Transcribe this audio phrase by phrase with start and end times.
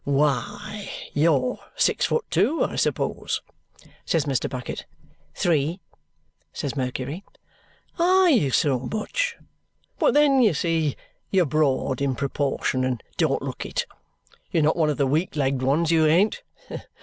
[0.03, 3.43] "Why, you're six foot two, I suppose?"
[4.03, 4.49] says Mr.
[4.49, 4.87] Bucket.
[5.35, 5.79] "Three,"
[6.51, 7.23] says Mercury.
[7.99, 9.37] "Are you so much?
[9.99, 10.95] But then, you see,
[11.29, 13.85] you're broad in proportion and don't look it.
[14.49, 16.41] You're not one of the weak legged ones, you ain't.